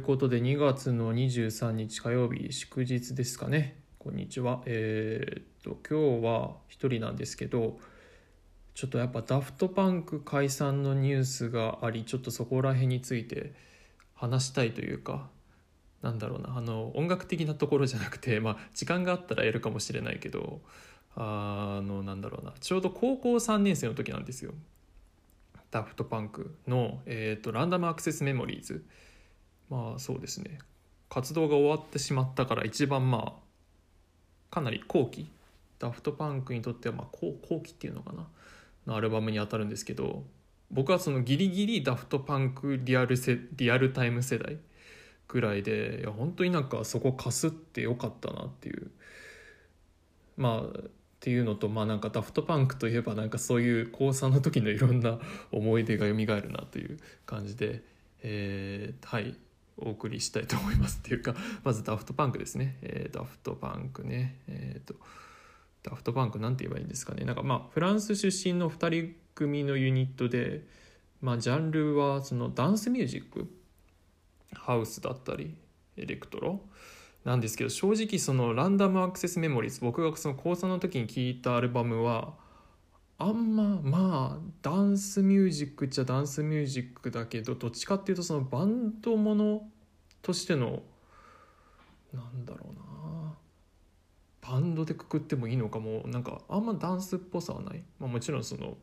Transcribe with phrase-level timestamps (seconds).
[0.00, 3.82] ということで2月の23日火曜日祝日ですかね。
[3.98, 4.62] こんにちは。
[4.64, 7.78] えーっと今日は一人なんですけど、
[8.72, 13.52] ちょっとやっぱダフトパンク解散のニュースがあり、ちょっとそこら辺について
[14.14, 15.28] 話したいというか、
[16.00, 20.62] なんだろうな、あの音楽的なところじゃなくて、まあ時間があったらやるかもしれないけど、
[21.14, 24.54] あのなんだろうな、ちょうど高校3年生の時なんですよ。
[25.70, 28.82] ダフトパンクの、えーっとランダムアクセスメモリーズ。
[29.70, 30.58] まあそうですね。
[31.08, 35.30] 活動が終わってしまったから一番まあかなり後期
[35.78, 38.26] ダフトパンクにとってはまあ後後期っていうのかな
[38.86, 40.24] のアルバムに当たるんですけど
[40.70, 44.58] 僕はそのギリギリダフトパンクリアルせリアルタイム世代
[45.26, 48.90] ぐらいでいや本当になんかそこかすってよかったなっていう。
[50.36, 50.78] まあ
[51.20, 55.18] っていうのとまあなんか Daft Punk といえばなんかそういう高3の時のいろんな
[55.52, 57.82] 思い出が蘇るなという感じで、
[58.22, 59.36] えーはい。
[59.82, 64.40] お送りしたいと思いますっていうか まず Daft Punk ですね、えー Daft Punk ね。
[64.48, 64.94] えっ、と
[65.82, 67.24] Daft Punk なんて言えばいいんですかね。
[67.24, 70.66] なんかまあフランス出身の2人組のユニットで
[71.20, 73.50] まあジャンルはそのダンスミュージック
[74.52, 75.54] ハウスだったり
[75.96, 76.60] エレクトロ？
[77.24, 82.34] なんですけど正直そのランダムアクセスメモリーズ僕がその高3の時に聴いたアルバムは
[83.22, 89.62] あんままあダンスミュージックっちゃダンスミュージックだけどどっちかっていうとそのバンドもの
[90.22, 90.82] としての
[92.14, 93.34] なんだろうな
[94.40, 98.78] バンドでくくってもいいのかもなんかあんまダンスっぽさはない、まあ、もちろんその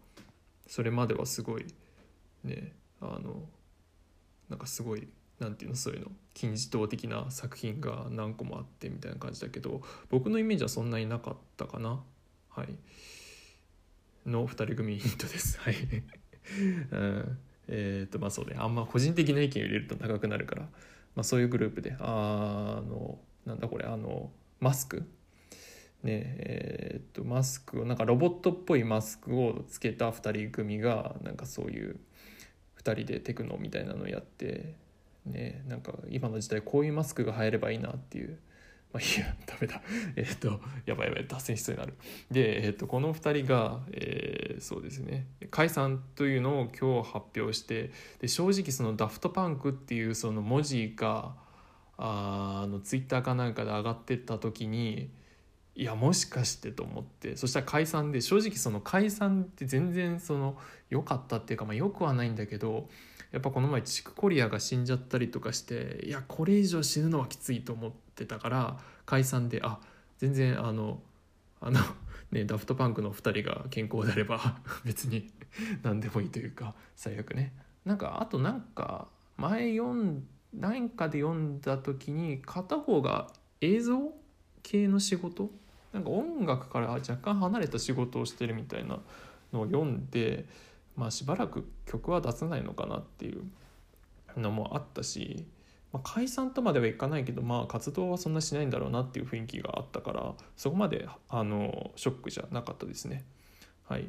[0.67, 1.66] それまではすごい
[2.44, 3.41] ねあの
[4.49, 5.07] なんかすごい
[5.39, 12.03] なんていうのそういうの金字塔的な作品が何個もあってみたいな感じだけど僕のイメージはそんなになかったかな
[12.49, 12.67] はい。
[14.27, 15.59] の2人組ユニットです。
[15.59, 15.75] はい。
[16.91, 20.61] うん、えっ、とまあそうねあんま個人的な意見を入れると長くなるから、
[21.15, 25.03] まあ、そういうグループであのなんだこれあのマスク
[26.03, 31.97] ねえっ、とマスクをなんかロボットっぽいマスクをつけた2人組がなんかそういう
[32.81, 34.75] 2人でテクノみたいなのをやって
[35.25, 38.38] ねなんか今の時代こういうマスクが流行ればいいなっていう。
[38.94, 39.81] まあ、いやダメだ。
[40.16, 41.96] えっ、とやばいやばい脱線しそうになる。
[42.31, 45.28] で、えー、とこの2人が、えーそうですね。
[45.52, 51.36] 解散というのを今日発表してで正直そのダフトパンクっていうその文字が
[51.98, 55.09] あのツイッターかなんかで上がってった時に
[55.75, 57.38] いやもしかしてと思って。
[57.38, 60.58] そしたら解散で正直その解散って全然その
[60.90, 62.90] 良かったっていうかまあ良くはないんだけど
[63.31, 69.79] やっぱこの前チクコリアが死んじゃったりとかしていやこれ以上死ぬのはきついと思ってたから解散であ
[70.17, 71.00] 全然あの
[71.61, 71.79] あの
[72.31, 75.31] ねダフトパンクの2人が健康であれば 別に
[75.83, 77.53] 何でもいいというか最悪ね。
[77.85, 79.07] なんかあとなんか
[79.38, 84.13] 前読ん何かで読んだ時に片方が映像
[84.63, 85.50] 系の仕事？
[85.94, 89.00] なんか音楽から若干離れた仕事をしてるみたいな
[89.53, 90.45] のを読んで
[90.95, 93.44] まあしばらく曲は出さないのかなっていう
[94.39, 95.45] のもあったし、
[95.94, 103.25] まあ、解散とまではいかないけどまあ活動はそんなしないんだろうなっていう雰囲気があったからそこまであのショックじゃなかったですね。
[103.88, 104.08] はい。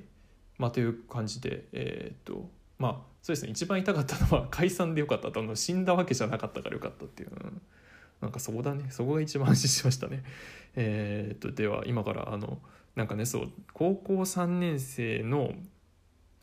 [0.58, 3.50] まあ、という感じでえーっとまあそうですね。
[3.50, 7.62] 一番痛かったのは 解散でよかったとあの死んだわけじゃなかったからよかったっていう、うん。
[8.20, 8.90] なんかそこだね。
[8.90, 10.24] そこが一番安心しましたね。
[10.74, 12.60] えーっとでは今からあの
[12.96, 15.54] なんかねそう高校3年生の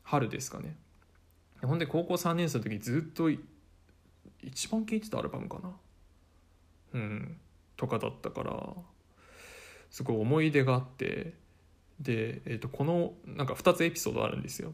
[0.02, 0.76] 春ですかね。
[1.62, 3.30] ほんで高校3年生の時ずっと
[4.46, 5.70] 一番聴いてたアルバムかな。
[6.94, 7.36] うん。
[7.76, 8.74] とかだったから
[9.90, 11.34] すごい思い出があって
[12.00, 14.72] で、えー、とこのなんか2つエピソードあるんですよ。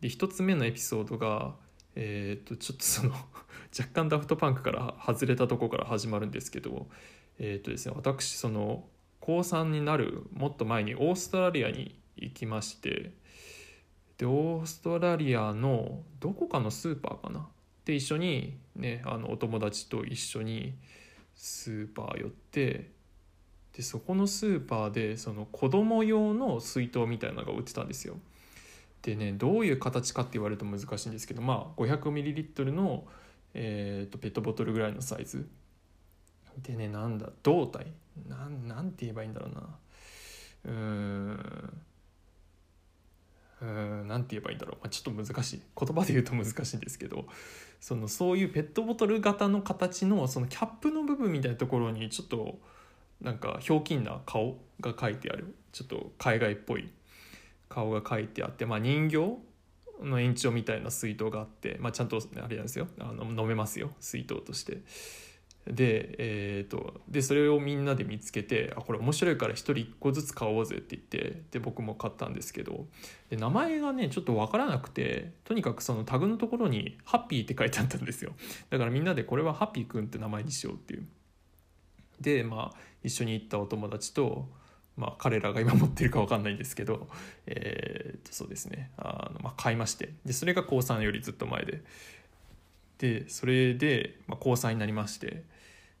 [0.00, 1.54] で1つ目のエピソードが
[1.94, 3.12] えっ、とちょっとその
[3.78, 6.88] 若干ダフトパンクから外れたとこから始まるんですけど
[7.38, 8.88] えっ、とですね私その
[9.20, 13.12] 高3になるもっと前にオーストラリアに行きまして
[14.18, 17.48] でオーストラリアのどこかのスーパーかな。
[17.84, 20.74] で一緒にねあのお友達と一緒に
[21.34, 22.90] スーパー寄って
[23.76, 28.16] でそこのスーパーでその子供用の水筒みたいなのが売ってたんですよ。
[29.00, 33.04] でねどういう形かって言われると難しいんですけどまあ 500ml の、
[33.54, 35.48] えー、とペットボトルぐらいのサイズ。
[36.58, 37.86] でねなんだ胴体？
[38.28, 39.62] なんなんて言えばいいんだろうな。
[40.64, 41.82] うーん。
[43.62, 45.62] うーんなんて言えばいいんだろう、まあ、ちょっと難しい。
[45.78, 47.26] 言葉で言うと難しいんですけど
[47.80, 52.58] そのそういうペットボトル型の形のそのキャップの部分みたいなところにちょっと
[53.20, 55.54] なんかひょうきんな顔が描いてある。
[55.72, 56.90] ちょっと海外っぽい
[57.68, 59.38] 顔が描いてあって、まあ、人形
[60.02, 62.88] の延長みたいな水筒があって、まあ、ちゃんとあれなんですよ。
[63.00, 63.92] あの飲めますよ。
[64.00, 64.78] 水筒として。
[65.66, 72.86] で,、えーと、でそれをみんなで見つけてあこれ面白いから1人1個ずつ買おうぜって言ってで僕も買ったんですけど
[73.30, 78.32] で名前がねちょっと分からなくてとにかくそのタグのところに「ハッピー」って書いてあったんですよ。
[78.70, 81.06] だからみんなでこれはハッピーくんって名前にしようっていう。
[82.20, 84.48] でまあ一緒に行ったお友達と
[84.96, 87.08] まあ、彼らが今持ってるか分かんないんですけど、
[87.46, 88.90] えー、とそうですね。
[88.98, 90.12] あの、まあ、買いまして。
[90.26, 91.82] でそれが高3よりずっと前で。
[92.98, 95.44] でそれで、まあ、高3になりまして。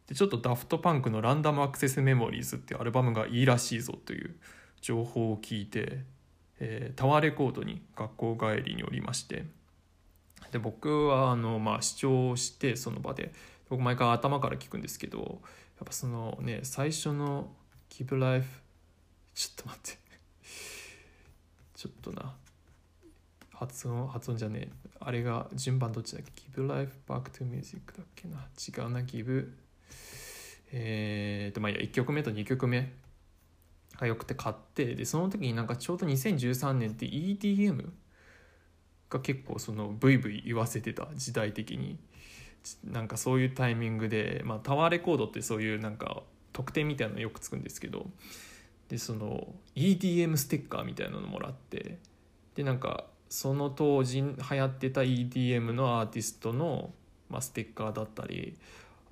[0.06, 4.34] でちょっとダフトパンクの「ランダムアクセスメモリーズ」っていうアルバムがいいらしいぞという
[4.80, 6.04] 情報を聞いて、
[6.58, 9.44] えー、タワーレコードに学校帰りにおりまして
[10.50, 13.32] で僕はあの、まあ、視聴してその場で
[13.68, 15.40] 僕毎回頭から聞くんですけど
[15.78, 17.54] やっぱそのね最初の
[17.88, 18.60] 「Keep Life」
[19.34, 19.98] ちょっと待って。
[21.74, 22.36] ちょっとな。
[23.52, 24.90] 発音発音じゃねえ。
[25.00, 28.38] あれが順番どっちだっけ？Give Life Back to Music だっけな。
[28.38, 29.50] 違うな Give
[30.72, 32.92] えーとまあいや1曲目と2曲目
[33.98, 37.90] がよくて買ってでその時になんかちょうど2013年って EDM
[39.10, 41.98] が結構そのブイブイ言わせてた時代的に。
[42.84, 46.22] なんかそういうタイミングで、まあ、タワーレコードってそういうなんか
[46.52, 48.06] 特典みたいなのよくつくんですけど
[48.88, 51.98] でその EDM ステッカーみたいなのもらって
[52.54, 56.92] でなんかその当時流行ってた EDM のアーティストの、
[57.30, 58.56] まあ、ステッカーだったり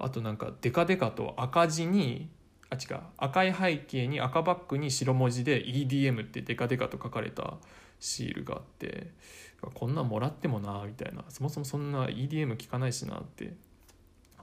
[0.04, 2.30] あとなんかデカデカと赤字に
[2.70, 7.54] あ違う赤い背景に赤バックに白文字で EDM ってデカデカと書かれた
[7.98, 9.08] シールがあって
[9.74, 11.24] こんなんもらってもなみたいな。
[11.28, 13.54] そもそもそんな EDM 聞かないしなって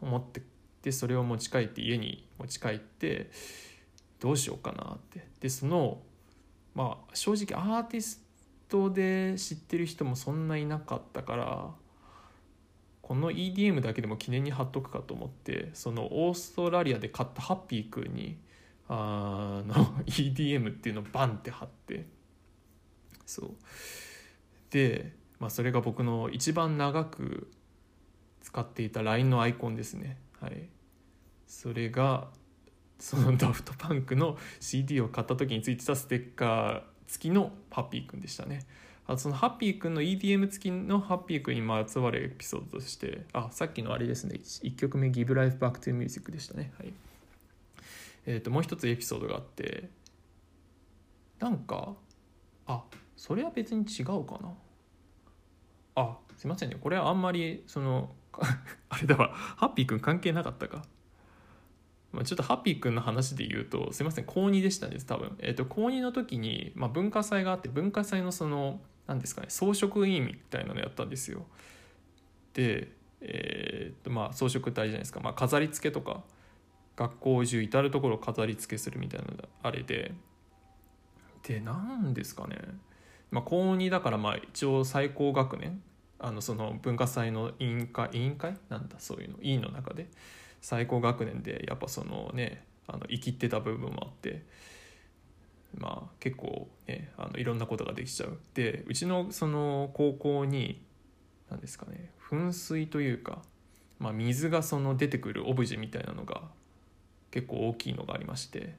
[0.01, 0.43] 思って
[0.83, 3.31] でそれを持ち帰って家に持ち帰って
[4.19, 5.27] どうしようかなって。
[5.39, 6.01] でその
[6.75, 8.21] まあ正直アーティス
[8.69, 11.71] トで知ってる人もそんないなかったから
[13.07, 18.37] この EDM だけでも記念に貼っとくかと思ってそのオーストラリアで買ったハッピーくんに
[18.89, 19.73] あの
[20.07, 22.05] EDM っていうのをバンって貼って。
[23.25, 23.49] そう。
[24.71, 27.49] で、まあ、それが僕の一番長く
[28.41, 30.17] 使っていた LINE のアイコンですね。
[30.41, 30.67] はい。
[31.47, 32.27] それが
[32.99, 38.65] そのダフトパンクの CD を買った時についてたステッカー付きのハッピーくんでしたね。
[39.07, 44.39] あそのハッピーくんの EDM 付きのハッピーくんにまつわるエピソードとしてあさっきのあれですね。
[44.41, 46.73] 1曲目 Give Life Back to Music でしたね。
[46.77, 46.93] はい。
[48.25, 49.89] えー、ともう一つエピソードがあって
[51.39, 51.93] なんか
[52.65, 52.83] あ
[53.15, 54.53] それは別に違うかな。
[55.95, 56.77] あすいませんね。
[56.79, 58.13] これはあんまりその
[58.89, 59.31] あれだわ。
[59.33, 60.83] ハッピーくん関係なかったか。
[62.17, 71.45] まあ、ちょっとハッピーくんの話で言うとすいません高2でしたね多分、えー、と高2の時に、まあ、文化祭があって文化祭のその何ですかね装飾委員みたいなのやったんですよ。
[72.53, 72.91] で
[73.21, 76.21] えー、とまあ装飾ってあれじゃないですか、まあ、飾り付けとか
[76.95, 80.13] 学校中至る所飾り付けするみたいなのあれで。
[81.43, 82.57] で何ですかね、
[83.31, 85.81] まあ、高2だからまあ一応最高学年
[86.19, 88.57] あのその文化祭の委員会委員会？
[88.69, 89.37] なんだそういうの。
[89.41, 90.07] 委員の中で。
[90.61, 94.43] 最高学年でやっぱそのねあの生きてた部分もあって
[95.77, 98.37] まあ結構ねあのいろんなことができちゃう。
[98.53, 100.81] でうちのその高校に
[101.49, 103.41] 何ですかね噴水というか、
[103.99, 106.41] まあ、水がその出てくるオブジェみたいなのが
[107.31, 108.75] 結構大きいのがありまして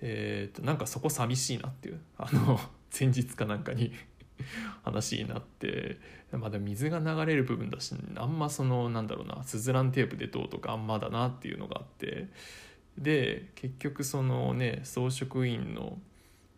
[0.00, 2.58] えー、となんかそこ寂しいなっていうあの
[2.98, 3.92] 前日かなんかに
[4.82, 5.98] 話になって
[6.32, 12.28] まだ水が流れる部分だしあんまそのなんだろうなスズランテープでどうとかあんまだなっていうのがあって
[12.98, 15.98] で結局そのね装飾員の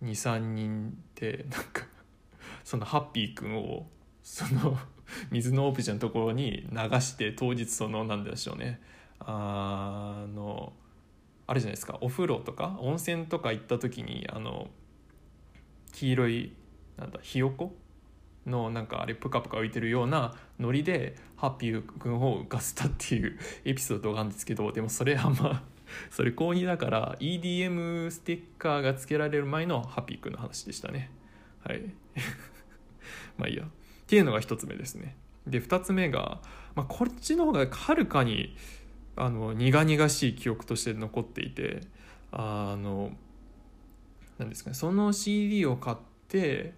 [0.03, 1.87] 23人ってなんか
[2.65, 3.87] そのハッピーくんを
[4.23, 4.79] その
[5.31, 8.81] 水のオブジェのところに流して当日そのなんでしょうね
[9.21, 10.73] あの
[11.47, 14.69] あれじゃないですかお風呂とか温泉とか行った時にあの
[15.93, 16.53] 黄色い
[17.01, 17.75] なんだひよこ？
[18.47, 25.63] のなんかあれプカプカ浮いてるようなノリでハッピー君を浮かせたっていう エピソードがあるんですけどでもそれあんま
[26.11, 31.11] それ高2だから EDM ステッカーが付けられる前のハッピー君の話でしたね。
[31.65, 31.83] はい。
[33.37, 33.65] まあいいや。
[33.65, 33.69] っ
[34.07, 35.17] ていうのが1つ目ですね。
[35.47, 36.41] で2つ目が、
[36.75, 38.57] まあ、こっちの方がはるかに
[39.17, 41.81] あの苦々しい記憶として残っていて
[42.31, 43.13] あの
[44.39, 45.97] 何ですかねその CD を買っ
[46.29, 46.75] て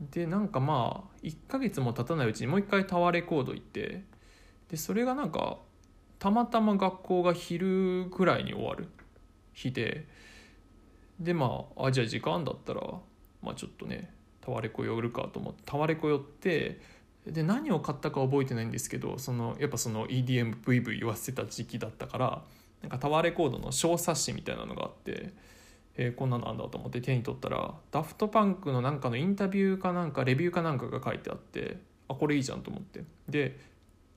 [0.00, 4.04] でなんかまあ1ヶ月も経たないうちにもう一回タワーレコード行って
[4.70, 5.58] でそれがなんか
[6.18, 8.88] たまたま学校が昼ぐらいに終わる
[9.52, 10.06] 日で
[11.18, 12.80] でまああじゃあ時間だったら
[13.42, 16.80] まあちょっとねタワレコ寄るかと思ってタワレコ寄って
[17.26, 22.42] で何を買ったか覚えてないんですけどそのやっぱその EDM ブイブイ言わせてた時期だったから
[22.82, 25.32] なんかタワーレコードの小冊子みたいなのがあって
[26.00, 31.78] えー、こんなのあんだと思って手に取ったらダフトパンクのなんかのインタビューかなんかレビューかなんかが書いてあって
[32.08, 33.04] あこれいいじゃんと思って。
[33.28, 33.58] で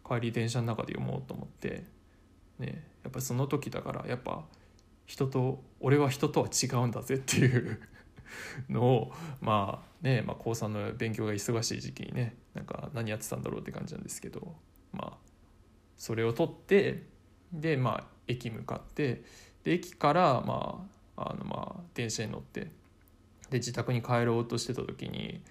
[0.07, 1.85] 帰り電車の中で読もうと思って
[2.59, 4.43] ねやっぱその時だからやっぱ
[5.05, 7.79] 人と俺は人とは違うんだぜっていう
[8.69, 14.55] のをまあね、まあ、高3の勉強が忙しい時期にねなんか何やってたんだろうって感じなんですけど
[14.91, 15.17] まあ
[15.97, 17.03] それを取って
[17.53, 19.23] でまあ駅向かって
[19.63, 22.71] で駅からまああのまあ電車に乗って
[23.49, 25.41] で自宅に帰ろうとしてた時に、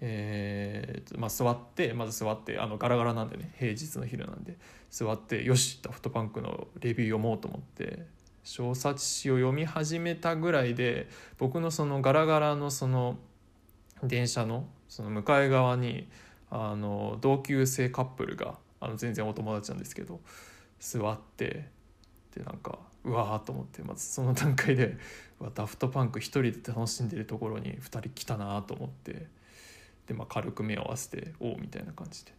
[0.00, 4.56] えーまあ、座ってまず座ってあのガラガラなんでね平日の昼なんで
[4.90, 8.04] 座ってよしダフトパンクのレビュー読もうと思って
[8.44, 13.16] 小冊子を読み始めたぐらいで僕のそのガラガラのその
[14.04, 16.08] 電車のその向かい側に
[16.50, 20.20] あの同級生カップルがあの全然お友達なんですけど
[20.78, 21.68] 座って
[22.36, 24.96] でなんかうわーと思ってまずその段階で
[25.54, 29.26] ダフトパンク1人で楽しんでるところに2人来たなと思って
[30.06, 32.32] で、まあ、軽く目を合わせておおみたいな感じで。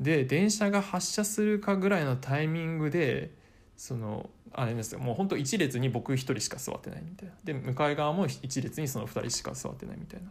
[0.00, 3.32] で電車が発車するかぐらいのタイミングで
[3.76, 10.30] そのあれですよもうほんと1列に僕1人しか座ってないみたいなで向かい側も1列にその2人しか座ってないみたいな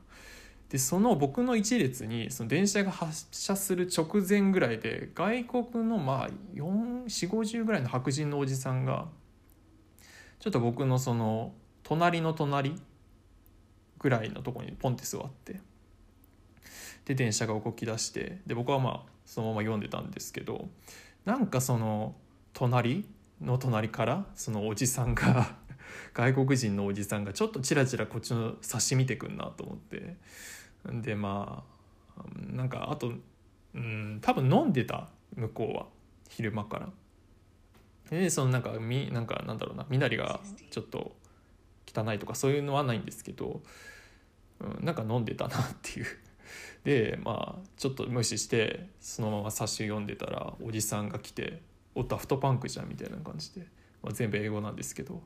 [0.69, 9.07] でその僕の1列にその電車が発車する直前ぐらいで外国のまあ4 4 5 0ぐらいの白人のおじさんが
[10.39, 12.79] ちょっと僕のその隣の隣
[13.97, 15.59] ぐらいのとこにポンって座って
[17.05, 20.67] で電車が動き出してで僕はまあそのまま読んでたんですけど
[21.25, 22.15] なんかその
[22.53, 23.05] 隣
[23.41, 25.55] の隣からそのおじさんが
[26.13, 30.17] 外国人のおじさんがちょっとチラチラこっちの差し見てくんなと思って。
[31.01, 31.63] でま
[32.17, 33.11] あなんかあと
[33.73, 35.85] うん多分飲んでた向こうは
[36.29, 36.89] 昼間から。
[38.09, 40.39] でそのなんかみなんかなんだろうな身なりが
[40.71, 41.15] ちょっと
[41.85, 43.61] 汚いとかそういうのはないんですけど、
[44.59, 46.05] うん、なんか飲んでたなっていう。
[46.83, 51.61] でまあちょっと無視してそのまま冊子読んでたらおじさんが来て
[51.93, 53.67] 「おダフトパンクじゃん」みたいな感じで、
[54.01, 55.21] まあ、全部英語なんですけど。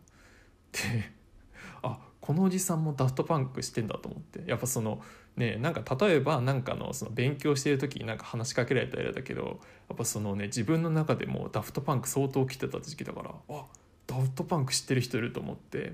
[1.82, 4.50] あこのおじさんもダフトパンクしてんだと思って。
[4.50, 5.02] やっぱその
[5.36, 13.66] ねなんか例えばなんかのその勉強してる時になんか話しかけられたらだけどやっぱそのね自分の中でも Daft Punk 相当来てた時期だからあ
[14.08, 15.94] Daft Punk 知ってる人いると思って。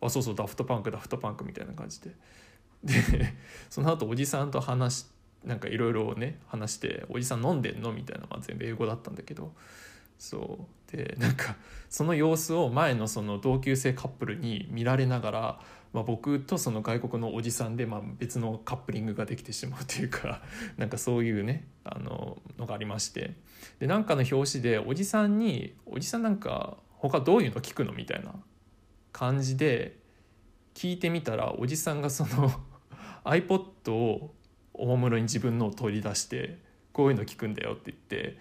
[0.00, 2.10] あそうそう Daft Punk Daft Punk みたいな感じで。
[2.84, 2.94] で
[3.70, 5.06] その後おじさんと話
[5.44, 9.54] なんかいろいろね話して「おじさん飲んでんの?」みたいな、まあ、全部英語だったんだけど
[10.18, 11.56] そうでなんか
[11.88, 15.60] その様子を前のその同級生カップルに見られながら
[15.96, 20.42] まあ、僕とその外国のおじさんでまあ別のカップリングができてしまうというか
[20.76, 23.32] なんかそういうねあののがありまして
[23.78, 28.34] でなんかの表紙でおじさんに「おじさんなんか他どういうの聞くの?」みたいな
[29.10, 29.98] 感じで
[30.74, 32.52] 聞いてみたらおじさんがその
[33.24, 34.34] iPod を
[34.74, 36.58] おもむろに自分のを取り出して
[36.92, 38.38] 「こういうの聞くんだよ」って言って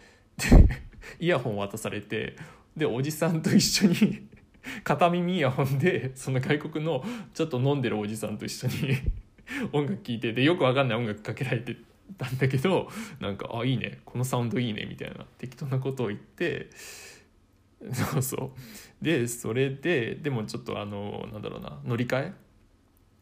[0.68, 0.82] で
[1.20, 2.36] イヤホン渡されて
[2.76, 4.28] でおじさんと一緒に
[4.84, 8.98] 片耳イヤホンでその外国のちょっと飲んでるおじさんと一緒に
[9.72, 11.78] 音楽聴いてでよくわかんない音楽かけられて
[12.18, 16.70] たんだけどなんか「あいいねこのサウンドいいね」みたいな適当なことを言って
[17.92, 18.52] そうそう。
[19.04, 22.34] でそれででもちょっとあのなんだろうな乗り換え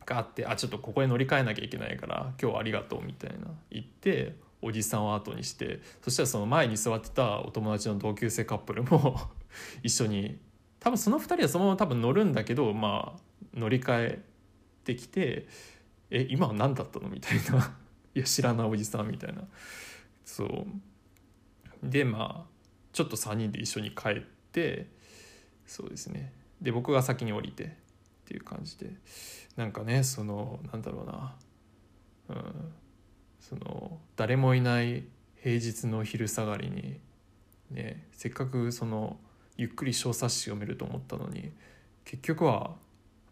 [0.06, 9.20] があってあちょっとここへ乗り換えなきゃいけないから今日はありがとうみたいな言っておじさんを後にしてそしたらその前に座ってたお友達の同級生カップルも
[9.84, 10.40] 一緒に
[10.80, 13.20] 多分その2人はそのまま多分乗るんだけどまあ
[13.54, 14.24] 乗り換え
[14.84, 15.48] てきて
[16.10, 17.76] 「え今は何だったの?」みたいな
[18.16, 19.48] 「いや知らないおじさん」みたいな。
[20.26, 20.66] そう。
[21.84, 22.54] でまあ
[22.94, 24.88] ちょっと3人で一緒に帰って
[25.66, 26.34] そうですね。
[26.62, 27.70] で僕が先に降りてっ
[28.26, 28.92] ていう感じで。
[29.56, 31.36] なんかねそのなんだろうな。
[32.30, 32.74] うん。
[33.50, 35.04] その誰もいない
[35.42, 37.00] 平日の昼下がりに
[37.72, 39.18] ねせっかくその
[39.58, 41.52] ゆっくり小冊子読めると思ったのに
[42.06, 42.72] 結局は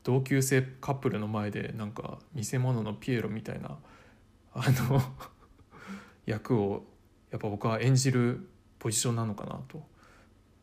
[0.03, 3.77] 同級生カップルの前でなんか偽物のピエロみたいな
[4.53, 5.01] あの
[6.25, 6.83] 役を
[7.31, 8.49] やっぱ僕は演じる
[8.79, 9.81] ポジションなのかなと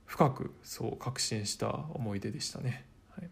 [0.05, 2.85] 深くそう確信した思い出でしたね。
[3.17, 3.29] はい、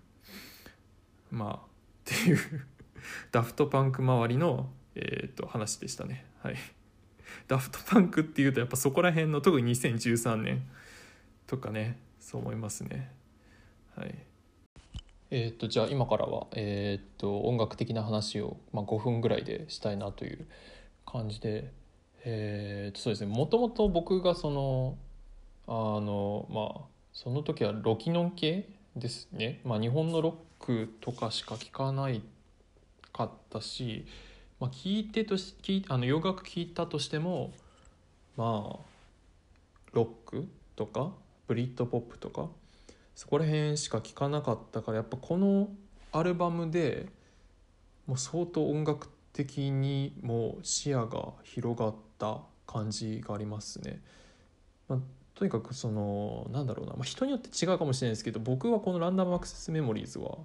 [1.31, 1.59] まあっ
[2.05, 2.39] ていう
[3.33, 6.25] ダフトパンク周りの、えー、と話でしたね。
[6.43, 6.57] はい、
[7.49, 10.67] ダフトパンクっていうとやっぱそこら辺の特に2013年
[11.47, 13.13] とかねそう思いますね。
[13.95, 14.15] はい。
[15.31, 20.47] えー、っとじゃあ今からは、えー、っと音楽的な話を、まあ、5分ぐらいでしたいなという
[21.05, 21.73] 感じで、
[22.25, 23.35] えー、とそうですね。
[23.35, 24.97] もともと僕がその
[25.67, 32.23] あのまあその時はロキノン系ですね、まあ、日本のロックとかしか聞かない
[33.13, 34.07] かったし、
[34.59, 37.53] まあ、聞いてとし聞あの洋楽聞いたとしても
[38.37, 38.79] まあ
[39.93, 41.13] ロックとか
[41.47, 42.49] ブリッドポップとか
[43.15, 45.69] そこら辺しか聞かなかったからやっぱこの
[46.13, 47.07] アルバムで
[48.07, 54.01] もう相当音楽的にも視野が広がった感じがありますね。
[54.89, 54.99] まあ、
[55.35, 60.39] とにかくそのなんだろうな、まあ、人によって違うかもしれないですけど僕はこの「ランダムアクセスメモリーズ」は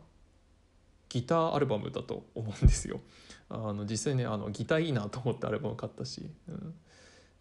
[1.12, 3.02] ギターアルバムだと思うんですよ。
[3.50, 6.74] あの実際ねあのギターいいなと思ってアルバム買ったし、うん、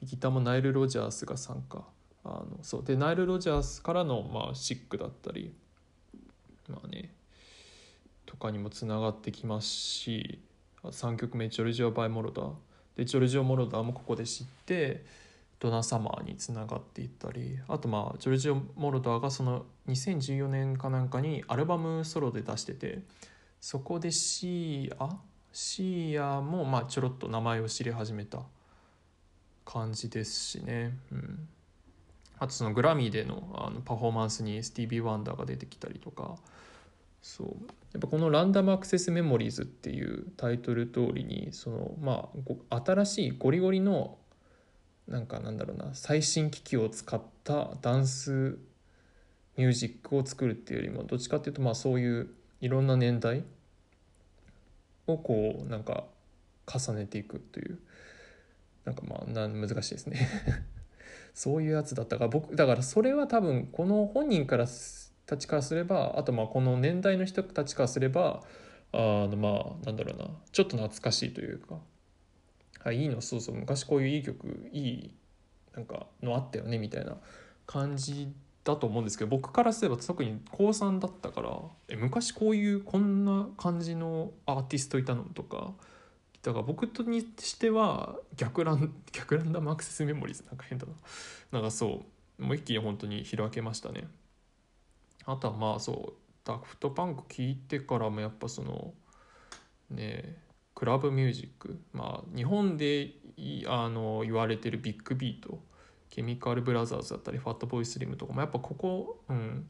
[0.03, 1.85] ギターもナイル・ロジャースが参加。
[2.25, 2.85] あのそう。
[2.85, 5.55] でナイル・ロジャースからの、まあ、シックだったり
[6.69, 7.15] まあね
[8.27, 10.41] とかにもつながってきますし
[10.83, 12.53] 3曲目「ジョルジオ・バイ・モロダー」
[12.97, 15.05] でジョルジオ・モロダーもここで知って
[15.61, 23.03] ドナ・サマーにつながっていったりあとまあジョルジオ・モロダーがその2014年かなんかにアルバムソロで出してて
[23.61, 25.19] そこでシーア？
[25.53, 28.41] シーアもまあちょろっと名前を知り始めた
[29.65, 30.97] 感じですしね。
[31.13, 31.49] うん。
[32.39, 36.37] あとそのグラミーでのあのパフォーマンスにスティービー・ワンダーが出てきたりとか。
[37.21, 37.49] そう。
[37.93, 42.31] やっぱこの「ランダムアクセスメモリーズ」っていうタイトル通りにそのま
[42.71, 44.17] あ新しいゴリゴリの
[45.09, 48.59] なんかなんだろうな最新機器を使ったダンス
[49.57, 53.45] ミュージックを作るっていうよりもどっちかっていうとまあそういういろんな年代？
[55.07, 56.05] をこうなんか
[56.67, 57.79] 重ねていくという。
[58.85, 60.29] なんかまあ難しいですね。
[61.35, 62.25] そういうやつだったか。
[62.25, 64.67] ら僕だからそれは多分この本人から
[65.27, 68.43] たちからすればあとまあこの年代の人たちからすれば
[68.93, 68.97] あ
[69.31, 70.29] のまあなんだろうな。
[70.53, 71.79] ちょっと懐かしいというか。
[72.83, 73.21] あいいの？
[73.21, 73.57] そうそう。
[73.57, 75.15] 昔こういういい曲いい
[75.75, 77.17] なんかのあったよねみたいな
[77.67, 78.33] 感じ
[78.71, 85.73] だと思うんですけど僕からすれば特に高3だったからえ昔こういうこんな感じのアーティストいたのとか
[86.43, 90.93] だから僕とにしては逆ラン 逆ランダムアクセスメモリーズなんか変だな。
[91.53, 92.05] なんかそ
[92.39, 94.09] うもう一気に本当に開けましたね。
[95.27, 98.95] あとはまあそうダフトパンク聞いてからもやっぱその
[99.91, 100.43] ね
[100.75, 103.13] クラブミュージックまあ日本で
[103.67, 105.63] あの言われてるビッグビート
[106.11, 109.67] Chemical Brothers だったり Fatboy Slim とかもやっぱここうん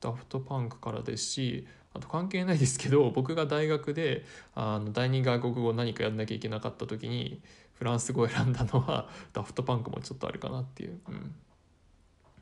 [0.00, 7.42] Daft Punk からですしあと関係ないですけど 僕が大学であの第二外国語何かやんなきゃいけなかった時に
[7.74, 11.34] フランス語を選んだのは Daft Punk もちょっとあるかなっていう、うん、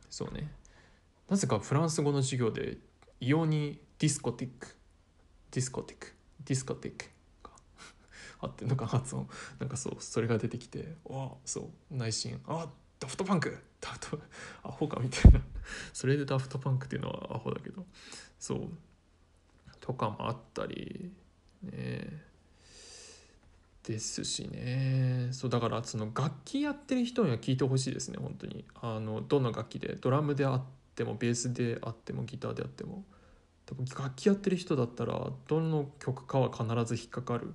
[0.08, 0.50] そうね。
[1.28, 2.78] なぜかフランス語の授業で
[3.20, 4.68] 異様に discothèque
[5.50, 7.06] discothèque discothèque
[8.38, 9.28] 合 ってんのか発音。
[9.58, 14.18] なんかそうそれが出てきてあそう内心あっ Daft Punk？daft
[14.62, 15.40] アホかみたいな。
[15.92, 17.84] それで Daft Punk っていうのはアホだけど。
[18.38, 18.68] そう。
[19.80, 21.12] とかもあったり
[21.62, 22.24] ね。
[23.82, 25.28] ですしね。
[25.30, 28.64] そうだからその楽器やってる人には聞いてほしいですね本当に。
[28.80, 30.62] あのどの楽器でドラムであっ
[30.94, 33.04] てもベースであってもギターであっても。
[33.66, 37.52] 多分楽器やってる人だったらどの曲かは必ず引っかかる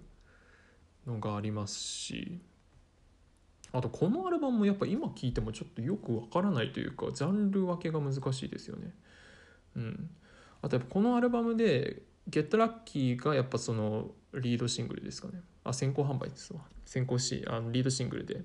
[1.08, 2.40] のがありますし。
[3.74, 8.94] あとこのアルバムもやっぱ今聴いてもちょっとよくわからないというかジャンル分けが難しいですよね。
[9.76, 10.10] うん、
[10.62, 15.42] あとやっぱこのアルバムで「ゲットラッキーがやっぱそのリードシングルですかね。
[15.64, 16.62] あ先行販売ですわ。
[16.86, 18.44] 先行しあのリードシングルで。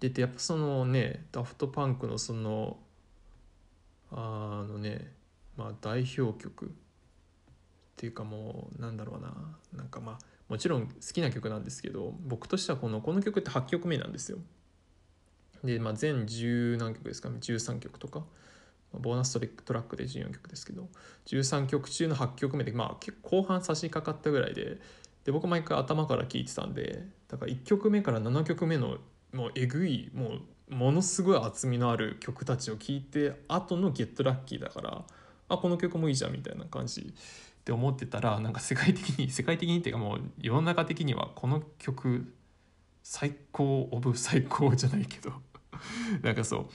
[0.00, 2.78] 出てやっぱそのねダフトパンクのその
[4.12, 5.12] あのね
[5.56, 6.68] まあ代表曲っ
[7.96, 9.56] ていうかもうなんだろうな。
[9.72, 14.38] なんかまあもちろん好きな曲なんですけど僕としてはこのこの曲って8曲目なんですよ。
[15.62, 17.28] でまあ全10何曲ですか？
[17.30, 18.24] ね13曲とか。
[18.92, 20.88] ボーナストトラックで14曲ですけど。
[21.26, 24.80] 13曲中の8曲目でまあ結構後半差し掛かったぐらいで。
[25.24, 28.96] で僕毎回頭から聴いてたんでだから1曲目から7曲目の
[29.34, 30.38] もうえぐいも
[30.70, 35.04] うものすごい厚みのある曲たちを聴いて後の「ゲットラッキーだから
[35.50, 37.12] あこの曲もいいじゃんみたいな感じ
[37.68, 42.32] って思ってたらなんか世界的に 世界的にっていうかもう世の中的にはこの曲
[43.02, 45.32] 最高オブ最高じゃないけど。
[46.22, 46.66] なんかそう。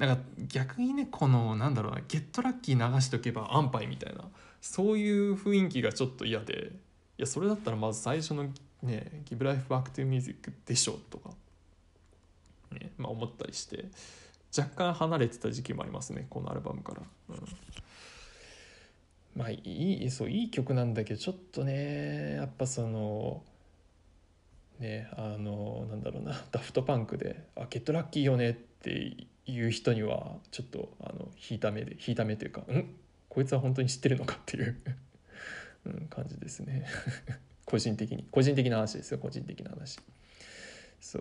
[0.00, 4.24] なんか逆にねこのなんだろうなゲットラッキー流しとけば安牌みたいな。
[4.62, 6.72] そういう雰囲気がちょっと嫌で。
[7.18, 8.44] いやそれだったらまず最初の
[8.82, 11.30] ね「Give Life Back to Music」でしょとか、
[12.72, 13.90] ねまあ、思ったりして。
[14.56, 17.02] 若干離れてた時期もありますねこのアルバムから。
[17.30, 17.36] うん。
[19.34, 23.42] まあいいそういい曲なんだけどちょっとねやっぱその
[24.78, 29.16] ねあのなんだろうな ダフトパンクで「あゲットラッキーよね」って
[29.46, 32.94] いう人にはちょっとあの引いた目で引いた目というか「ん？
[33.28, 34.76] こいつは本当に知ってるのか」っていう
[35.84, 36.86] うん、感じですね。
[37.64, 39.98] 個人的に個人的な話ですよ個人的な話。
[41.00, 41.18] そ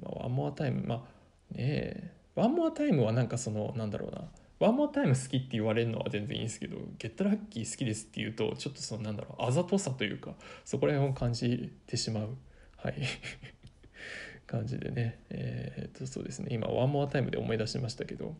[0.00, 4.28] うまあ One More Time まあねえ One More Time はなんかそのなんだろうな
[4.60, 10.32] One More Time 好きって言われるのは全然いいんですけど Get Lucky 好きですって言うとちょっとそのなんだろうあざとさというか
[10.64, 12.36] そこら辺を感じてしまう。
[12.76, 12.94] はい。
[14.46, 15.18] 感じでね。
[15.30, 16.48] えー、っとそうですね。
[16.50, 18.34] 今 One More Time で思い出しましたけど。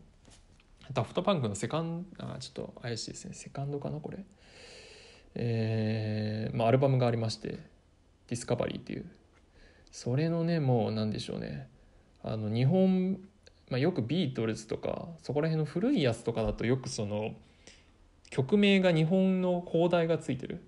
[0.93, 3.33] Daft Punk のセカンドあちょっと怪しいですね。
[3.33, 4.17] セカンドかなこれ。
[5.35, 7.59] えー、まあ、アルバムがありまして
[7.93, 9.05] 「Discovery」っていう。
[9.91, 11.69] それのねもう何でしょうね。
[12.23, 13.19] あの日本
[13.69, 17.35] まあ、よくビートルズとかそこら辺の古いやつとかだとよくその
[18.29, 20.61] 曲名が日本の邦題がついてる？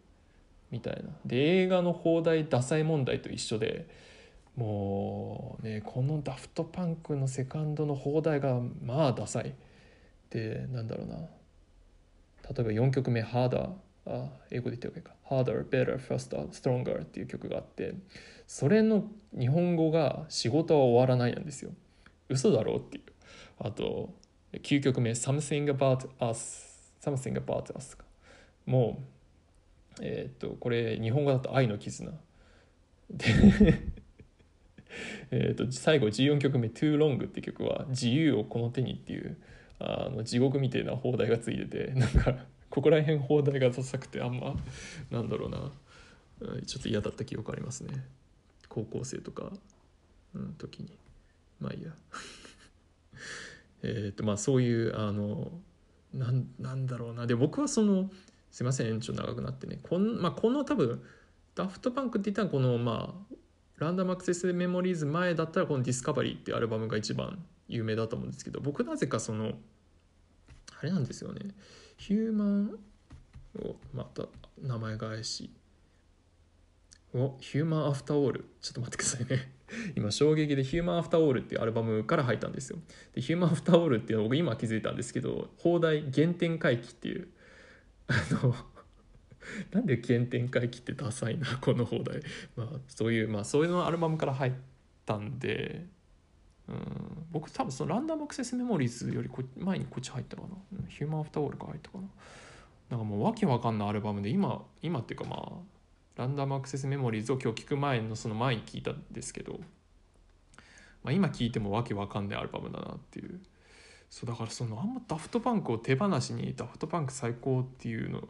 [0.72, 1.10] みたいな。
[1.26, 3.88] で映画の邦題ダサい問題と一緒で
[4.56, 9.54] もうねこの Daft Punk のセカンドの邦題がまあダサい。
[10.30, 11.16] でなんだろうな。
[11.18, 11.26] 例
[12.60, 13.70] えば4曲目「Harder」
[14.08, 17.94] あ英語で言っておけか「Harder, Better, Faster, Stronger」っていう曲があって
[18.48, 19.06] それの
[19.38, 21.72] 日本語が「仕事は終わらない」なんですよ。
[22.32, 23.04] 嘘だろうっていう。
[23.60, 24.14] あと
[24.54, 27.98] 9曲目「Something About Us」「Something About Us」
[28.66, 29.04] も
[30.00, 32.12] うえっ、とこれ日本語だと「愛の絆」
[33.12, 33.26] で
[35.32, 39.38] えと最後14曲目「Too Long」って曲は「自由をこの手に」っていう
[39.80, 44.56] あの地獄みたいな放題がついててなんかここら辺放題がダサくてあんま
[45.10, 45.72] なんだろうな。
[46.66, 48.04] ちょっと嫌だった記憶ありますね。
[48.68, 49.52] 高校生とか、
[50.34, 50.98] うん、時に。
[51.62, 51.92] まあいいや。
[53.84, 55.62] えっとまあそういうあの
[56.14, 57.26] なんなんだろうな。
[57.28, 58.12] で僕はその
[58.50, 59.80] すいません延長長くなってね。
[59.82, 61.02] こん、まあ、この多分
[61.56, 63.36] ダフトパンクって言ったらこのまあ
[63.78, 69.58] ランダムアクセスメモリーズ前だったらこの「ディスカバリー」ってアルバムが一番有名だと思うんですけど僕なぜかその
[70.80, 71.56] あれなんですよね。
[71.98, 72.80] ヒューマン
[73.60, 74.26] をまた
[74.62, 75.52] 名前が怪し
[77.14, 79.52] おヒューマンアフターオールちょっと待ってくださいね。
[79.96, 82.80] 今衝撃で「ヒューマンアフターオール」っていうアルバムから入ったんですよ。
[83.14, 87.28] でヒューマンアフターオールっていうのを僕今気づいたんですけど放題原点回帰っていう。
[88.08, 88.56] あの
[89.72, 92.22] なんで原点回帰ってダサいなこの放題。
[92.56, 94.54] まあそういうまあそういうのアルバムから入っ
[95.06, 95.86] たんで
[96.68, 102.08] うん僕多分そのランダムアクセスメモリーズよりこ前にこっち入ったかな、うん、ヒューマンアフターオールから入ったかな。
[102.90, 105.50] なんかもうわけわかんないアルバムで今今っていうかまあ
[106.22, 109.60] ランダムアクセスメモリーズを今日聞く前のその前に聞いたんですけど、
[111.04, 113.40] まあ、今聞いてもわけわかんないアルバムだなっていう。
[114.08, 118.28] そうだからそのあんまダフトパンクを手放しにダフトパンク最高っていうの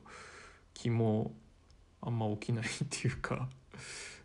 [0.73, 1.33] 気も
[2.01, 3.49] あんま起きないっていうか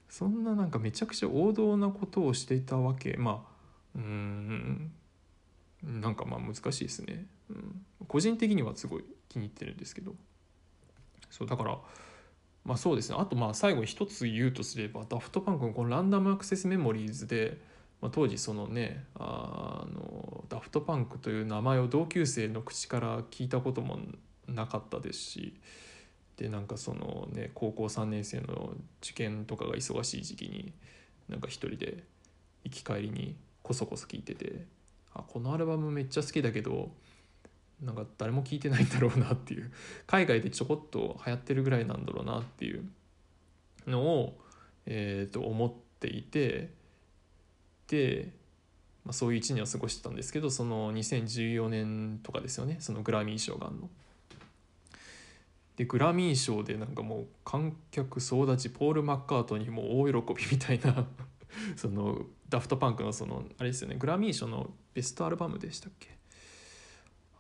[0.08, 4.92] そんななんかめちゃくちゃ王道なことをしていたわけまあうん
[5.82, 10.14] なんかまあ難しいですね、うん、個人的にはすごい気に入ってるんですけど。
[11.30, 11.78] そうだから
[12.66, 13.16] まあそうですね。
[13.18, 17.58] あとまあ最後に一つ言うとすればダフトパンクのこのランダムアクセスメモリーズで、
[18.02, 24.00] まあ、当時そのねあのダフトパンクという名前を同級生の口から聞いたことも
[24.48, 25.54] なかったですし
[26.36, 30.72] でなんかそのね高校3年生の受験とかが忙しい時期に
[31.28, 32.02] なんか一人で
[32.64, 34.66] 行き帰りにこそこそ聞いてて
[35.14, 36.90] あこのアルバムめっちゃ好きだけど
[37.80, 39.70] なんか誰も聞いてないんだろうなっていう。
[40.06, 42.88] 海外でちょこっと流行ってるぐらいなんだろうなっていう。
[43.86, 44.40] のを、
[44.86, 46.74] えー、と思っていて。
[47.88, 48.32] で、
[49.04, 52.78] まあ、そういう1年を過ごしてたんですけどその2014年とかですよね。
[52.80, 53.90] そのグラミー賞があるの。
[55.76, 61.06] でグラミー賞でなんかもう観客総立ちポール・マッカートニーも大喜びみたいな。
[61.76, 63.96] そのダフトパンクのそのあれですよね。
[63.96, 66.15] グラミー賞のベストアルバムでしたっけ？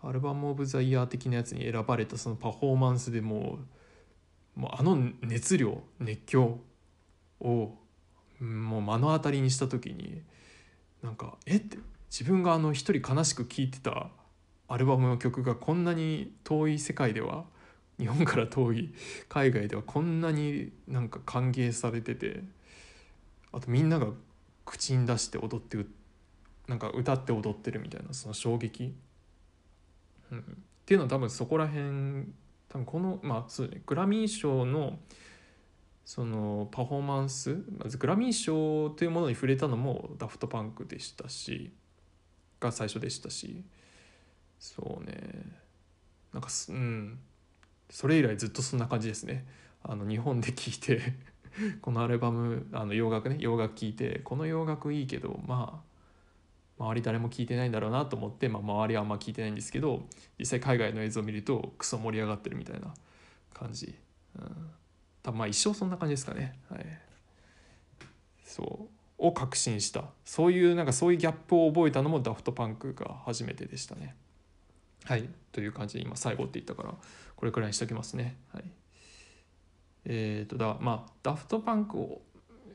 [0.08, 3.58] アルバム・オブ・ザ・イヤー的なやつに選ばれたそのパフォーマンスでも
[4.56, 6.58] うもうあの熱量熱狂
[7.40, 7.74] を
[8.40, 10.22] もう目の当たりにした時に
[11.02, 11.60] なんかえっ？
[11.60, 11.78] て
[12.10, 14.08] 自分があの一人悲しく聴いてた
[14.68, 17.44] アルバムの曲がこんなに遠い世界では
[17.98, 18.94] 日本から遠い
[19.28, 22.42] 海外ではこんなになんか歓迎されてて
[23.52, 24.08] あとみんなが
[24.64, 25.78] 口に出して踊って
[26.68, 28.94] なんか歌って踊ってるみたいなその衝撃。
[30.30, 30.42] うん、っ
[30.84, 32.26] ていうのは多分そこら辺
[32.68, 34.98] 多分このまあそうねグラミー賞の
[36.04, 41.72] そのパフォーマンスまずグラミー賞というものに触れたのもダフトパンクでしたし
[42.60, 43.64] が最初でしたし
[44.58, 45.16] そうね。
[46.32, 47.18] なんかうん。
[47.90, 49.46] それ以来ずっとそんな感じですね。
[49.82, 51.00] あの日本で聴いて
[51.80, 55.85] このアルバムあの洋楽ね洋楽聴いてこの洋楽いいけどまあ
[56.78, 60.02] 周り誰も聞いてないんだろうなと思って、まあ、周りはあんま聞いてないんですけど
[60.38, 62.92] 実際海外の映像を見るとクソ盛り上がってるみたいな
[63.54, 63.94] 感じ、
[64.38, 64.70] うん、
[65.22, 66.58] 多分まあ一生そんな感じですかね。
[66.70, 66.86] はい。
[68.44, 68.96] そう。
[69.18, 70.04] を確信した。
[70.24, 74.14] そういうなんかそういうギャップを覚えたのもダフトパンクが初めてでしたね。
[75.04, 75.28] はい。
[75.52, 76.94] という感じで今最後って言ったから
[77.34, 78.36] これくらいにしておきますね。
[78.52, 78.64] はい。
[80.04, 82.20] え、ー、とだまあダフトパンクを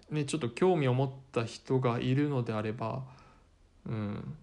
[0.09, 3.03] ねちょっと興味を持った人がいるのであれば
[3.85, 4.37] うん。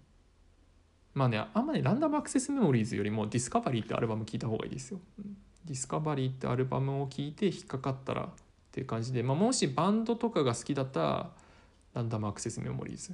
[1.13, 4.99] まあねあんまり Random Access Memories よりも Discovery ってアルバム聴いた方がいいですよ、
[5.65, 8.27] Discovery ってアルバムを聴いて引っかかったらっ
[8.71, 11.31] ていう感じで、まあ、もしバンドとかが好きだったら
[11.95, 13.13] Random Access Memories。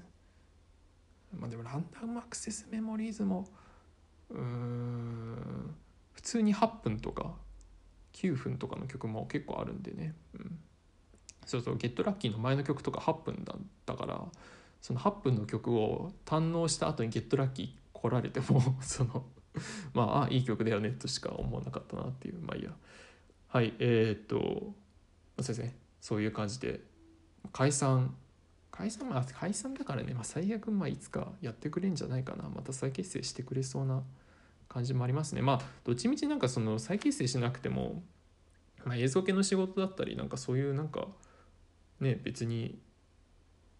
[1.39, 3.47] まあでも Random Access Memories も
[4.29, 5.75] うん
[6.13, 7.33] 普通に8分とか
[8.13, 10.59] 9分とかの曲も結構あるんでね、うん、
[11.45, 14.23] そうそう「ゲットラッキーの前の曲とか8分だったから
[14.85, 19.25] その8分の曲を堪能した後に「ゲットラッキー来られても その
[19.95, 22.39] まああいい曲だよねとしか思わなかったなっていう。
[22.39, 22.69] まあいいや。
[23.47, 24.75] はいえー、っと
[25.39, 25.75] そうですね。
[25.99, 26.81] そういう感じで。
[27.51, 28.15] 解散。
[28.69, 32.47] 解散まあ解散だからね、まあ、最悪まあいつかやってくれんじゃないかな。
[32.47, 34.03] また再結成してくれそうな
[34.69, 35.41] 感じもありますね。
[35.41, 38.03] まあどっちみちなんかその再結成しなくても、
[38.83, 41.07] まあ、映像系の仕事だったりなんかそういうなんか
[41.99, 42.77] ね別に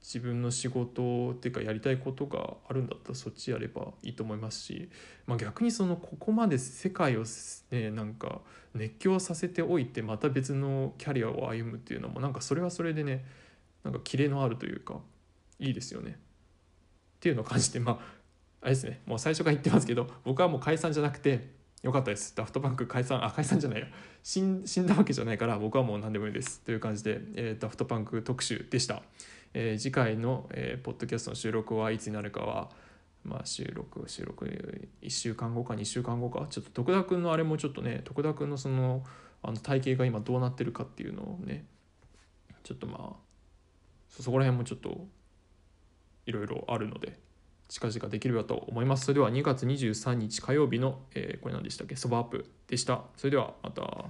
[0.06, 4.88] 自分の仕事っていうかやりたいことがあるんだったらそっちやればいいと思いますし、
[5.26, 7.24] まあ、逆にそのここまで世界を
[7.72, 8.42] ねなんか
[8.76, 13.26] 熱狂させておいてまた別のキャリアを歩むっていうのもなんかそれはそれでね
[13.84, 15.00] なんかキレのあるというか
[15.58, 16.12] いいですよね。
[16.12, 18.00] っていうのを感じてまあ
[18.62, 19.02] あれですね。
[19.08, 21.50] もう最初から言ってますけど僕はもう解散じゃなくて
[21.82, 22.36] よかったです。
[22.36, 23.88] ダフトバンク解散あ解散じゃないや。
[24.22, 26.62] 死ん死んだわけじゃないから僕はもう何でもいいです。
[26.62, 29.02] という感じで、えー、ダフトパンク特集でした、
[29.58, 32.70] えー、次回の、えー、ポッドキャストの収録はいつになるかは
[33.24, 39.02] まあ収録収録1週間後か2週間後かちょっと徳田君のあれもちょっとね徳田君のその
[39.42, 41.64] あの体型が今どうなってるかっていうのをね
[42.64, 43.14] ちょっとまあ
[44.10, 45.08] そこら辺もちょっと
[46.26, 47.18] いろいろあるので
[47.70, 49.06] 近々できればと思います。
[49.06, 53.04] それでは2月23日火曜日の、えー、これ何でしたっけそばアップでした。
[53.16, 54.06] それではまた。